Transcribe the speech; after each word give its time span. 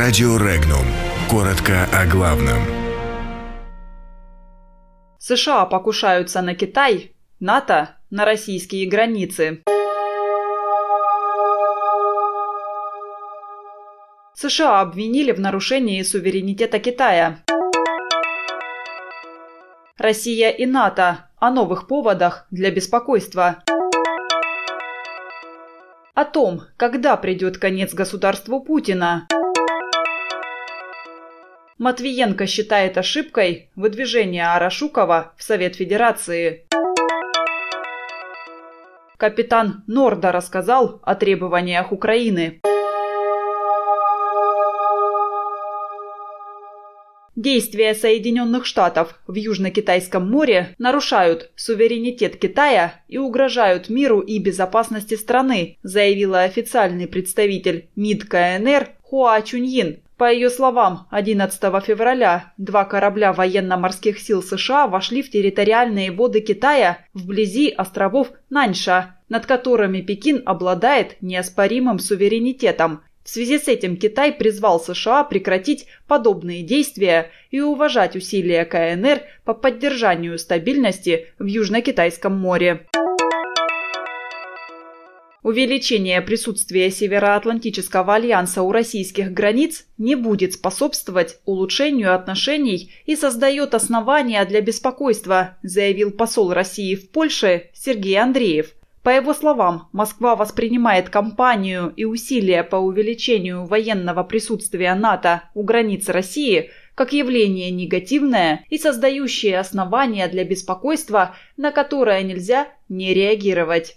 Радио 0.00 0.36
Регнум. 0.36 0.86
Коротко 1.28 1.88
о 1.92 2.06
главном. 2.06 2.62
США 5.18 5.66
покушаются 5.66 6.40
на 6.40 6.54
Китай, 6.54 7.16
НАТО– 7.40 7.96
на 8.10 8.24
российские 8.24 8.88
границы. 8.88 9.64
США 14.34 14.82
обвинили 14.82 15.32
в 15.32 15.40
нарушении 15.40 16.00
суверенитета 16.02 16.78
Китая. 16.78 17.42
Россия 19.96 20.50
и 20.50 20.64
НАТО 20.64 21.28
о 21.38 21.50
новых 21.50 21.88
поводах 21.88 22.46
для 22.52 22.70
беспокойства. 22.70 23.64
О 26.14 26.24
том, 26.24 26.62
когда 26.76 27.16
придет 27.16 27.58
конец 27.58 27.94
государству 27.94 28.60
Путина. 28.60 29.26
Матвиенко 31.78 32.48
считает 32.48 32.98
ошибкой 32.98 33.70
выдвижение 33.76 34.48
Арашукова 34.48 35.32
в 35.36 35.44
Совет 35.44 35.76
Федерации. 35.76 36.66
Капитан 39.16 39.84
Норда 39.86 40.32
рассказал 40.32 41.00
о 41.04 41.14
требованиях 41.14 41.92
Украины. 41.92 42.60
Действия 47.36 47.94
Соединенных 47.94 48.66
Штатов 48.66 49.20
в 49.28 49.34
Южно-Китайском 49.36 50.28
море 50.28 50.74
нарушают 50.78 51.52
суверенитет 51.54 52.36
Китая 52.36 53.00
и 53.06 53.18
угрожают 53.18 53.88
миру 53.88 54.18
и 54.18 54.40
безопасности 54.40 55.14
страны, 55.14 55.78
заявила 55.84 56.42
официальный 56.42 57.06
представитель 57.06 57.88
МИД 57.94 58.24
КНР 58.24 58.88
Хуа 59.02 59.40
Чуньин 59.42 60.00
по 60.18 60.32
ее 60.32 60.50
словам, 60.50 61.06
11 61.10 61.60
февраля 61.84 62.52
два 62.58 62.84
корабля 62.84 63.32
военно-морских 63.32 64.18
сил 64.18 64.42
США 64.42 64.88
вошли 64.88 65.22
в 65.22 65.30
территориальные 65.30 66.10
воды 66.10 66.40
Китая 66.40 66.98
вблизи 67.14 67.70
островов 67.70 68.32
Наньша, 68.50 69.14
над 69.28 69.46
которыми 69.46 70.00
Пекин 70.00 70.42
обладает 70.44 71.22
неоспоримым 71.22 72.00
суверенитетом. 72.00 73.02
В 73.22 73.28
связи 73.28 73.60
с 73.60 73.68
этим 73.68 73.96
Китай 73.96 74.32
призвал 74.32 74.80
США 74.80 75.22
прекратить 75.22 75.86
подобные 76.08 76.64
действия 76.64 77.30
и 77.52 77.60
уважать 77.60 78.16
усилия 78.16 78.64
КНР 78.64 79.20
по 79.44 79.54
поддержанию 79.54 80.36
стабильности 80.38 81.26
в 81.38 81.44
Южно-Китайском 81.44 82.36
море. 82.36 82.88
Увеличение 85.48 86.20
присутствия 86.20 86.90
Североатлантического 86.90 88.16
альянса 88.16 88.60
у 88.60 88.70
российских 88.70 89.32
границ 89.32 89.86
не 89.96 90.14
будет 90.14 90.52
способствовать 90.52 91.38
улучшению 91.46 92.14
отношений 92.14 92.92
и 93.06 93.16
создает 93.16 93.72
основания 93.72 94.44
для 94.44 94.60
беспокойства, 94.60 95.56
заявил 95.62 96.10
посол 96.10 96.52
России 96.52 96.94
в 96.96 97.10
Польше 97.10 97.70
Сергей 97.72 98.20
Андреев. 98.20 98.74
По 99.02 99.08
его 99.08 99.32
словам, 99.32 99.88
Москва 99.92 100.36
воспринимает 100.36 101.08
кампанию 101.08 101.94
и 101.96 102.04
усилия 102.04 102.62
по 102.62 102.76
увеличению 102.76 103.64
военного 103.64 104.24
присутствия 104.24 104.94
НАТО 104.94 105.44
у 105.54 105.62
границ 105.62 106.10
России 106.10 106.72
как 106.94 107.14
явление 107.14 107.70
негативное 107.70 108.66
и 108.68 108.76
создающее 108.76 109.58
основания 109.58 110.28
для 110.28 110.44
беспокойства, 110.44 111.36
на 111.56 111.70
которое 111.70 112.22
нельзя 112.22 112.68
не 112.90 113.14
реагировать. 113.14 113.96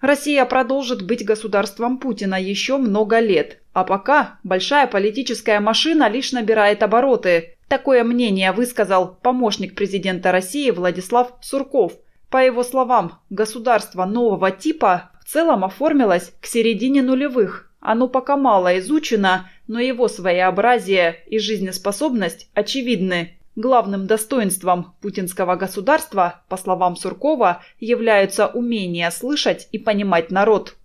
Россия 0.00 0.46
продолжит 0.46 1.02
быть 1.02 1.24
государством 1.24 1.98
Путина 1.98 2.40
еще 2.40 2.78
много 2.78 3.18
лет. 3.18 3.58
А 3.72 3.84
пока 3.84 4.38
большая 4.42 4.86
политическая 4.86 5.60
машина 5.60 6.08
лишь 6.08 6.32
набирает 6.32 6.82
обороты. 6.82 7.56
Такое 7.68 8.02
мнение 8.02 8.52
высказал 8.52 9.18
помощник 9.22 9.74
президента 9.74 10.32
России 10.32 10.70
Владислав 10.70 11.34
Сурков. 11.42 11.92
По 12.30 12.38
его 12.38 12.64
словам, 12.64 13.20
государство 13.28 14.04
нового 14.06 14.50
типа 14.50 15.10
в 15.20 15.30
целом 15.30 15.64
оформилось 15.64 16.32
к 16.40 16.46
середине 16.46 17.02
нулевых. 17.02 17.70
Оно 17.80 18.08
пока 18.08 18.36
мало 18.36 18.78
изучено, 18.78 19.50
но 19.68 19.80
его 19.80 20.08
своеобразие 20.08 21.24
и 21.26 21.38
жизнеспособность 21.38 22.48
очевидны. 22.54 23.39
Главным 23.56 24.06
достоинством 24.06 24.94
путинского 25.00 25.56
государства, 25.56 26.42
по 26.48 26.56
словам 26.56 26.94
Суркова, 26.94 27.62
являются 27.80 28.46
умение 28.46 29.10
слышать 29.10 29.68
и 29.72 29.78
понимать 29.78 30.30
народ. 30.30 30.76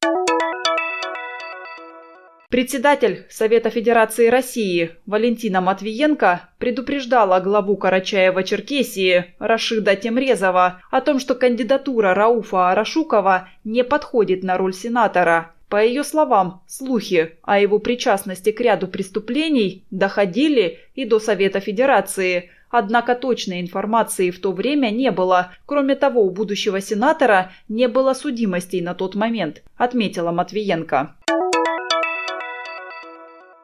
Председатель 2.49 3.25
Совета 3.29 3.69
Федерации 3.69 4.27
России 4.27 4.91
Валентина 5.05 5.61
Матвиенко 5.61 6.49
предупреждала 6.57 7.39
главу 7.39 7.75
Карачаева-Черкесии 7.75 9.25
Рашида 9.39 9.95
Темрезова 9.95 10.81
о 10.89 11.01
том, 11.01 11.19
что 11.19 11.35
кандидатура 11.35 12.13
Рауфа 12.13 12.71
Арашукова 12.71 13.49
не 13.63 13.83
подходит 13.83 14.43
на 14.43 14.57
роль 14.57 14.73
сенатора. 14.73 15.54
По 15.69 15.83
ее 15.83 16.03
словам, 16.03 16.61
слухи 16.67 17.37
о 17.41 17.59
его 17.59 17.79
причастности 17.79 18.51
к 18.51 18.61
ряду 18.61 18.87
преступлений 18.87 19.83
доходили 19.89 20.79
и 20.93 21.05
до 21.05 21.19
Совета 21.19 21.59
Федерации, 21.59 22.51
Однако 22.77 23.15
точной 23.15 23.61
информации 23.61 24.31
в 24.31 24.41
то 24.41 24.51
время 24.51 24.89
не 24.89 25.09
было. 25.09 25.53
Кроме 25.65 25.95
того, 25.95 26.23
у 26.23 26.29
будущего 26.29 26.81
сенатора 26.81 27.53
не 27.69 27.87
было 27.87 28.13
судимостей 28.13 28.81
на 28.81 28.93
тот 28.93 29.15
момент, 29.15 29.63
отметила 29.77 30.31
Матвиенко. 30.31 31.15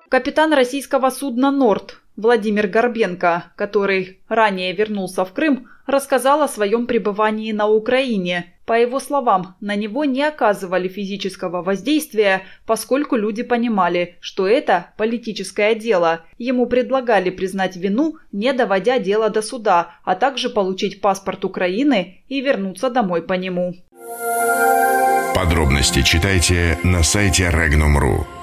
Капитан 0.08 0.54
российского 0.54 1.10
судна 1.10 1.52
«Норд» 1.52 1.98
Владимир 2.16 2.68
Горбенко, 2.68 3.52
который 3.58 4.20
ранее 4.30 4.74
вернулся 4.74 5.26
в 5.26 5.34
Крым, 5.34 5.68
рассказал 5.92 6.42
о 6.42 6.48
своем 6.48 6.88
пребывании 6.88 7.52
на 7.52 7.68
Украине. 7.68 8.54
По 8.66 8.74
его 8.74 9.00
словам, 9.00 9.56
на 9.60 9.76
него 9.76 10.06
не 10.06 10.24
оказывали 10.24 10.88
физического 10.88 11.62
воздействия, 11.62 12.44
поскольку 12.66 13.16
люди 13.16 13.44
понимали, 13.44 14.16
что 14.22 14.48
это 14.48 14.94
политическое 14.98 15.76
дело. 15.76 16.22
Ему 16.38 16.66
предлагали 16.68 17.30
признать 17.30 17.76
вину, 17.76 18.18
не 18.32 18.54
доводя 18.54 18.98
дело 19.00 19.30
до 19.30 19.42
суда, 19.42 19.96
а 20.04 20.16
также 20.16 20.50
получить 20.50 21.02
паспорт 21.02 21.44
Украины 21.46 22.24
и 22.28 22.42
вернуться 22.42 22.90
домой 22.90 23.22
по 23.22 23.34
нему. 23.34 23.76
Подробности 25.36 26.02
читайте 26.02 26.78
на 26.84 27.04
сайте 27.04 27.50
Regnum.ru. 27.50 28.41